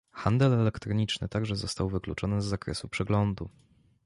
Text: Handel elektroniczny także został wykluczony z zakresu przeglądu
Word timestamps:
Handel 0.13 0.53
elektroniczny 0.53 1.29
także 1.29 1.55
został 1.55 1.89
wykluczony 1.89 2.41
z 2.41 2.45
zakresu 2.45 2.87
przeglądu 2.87 3.49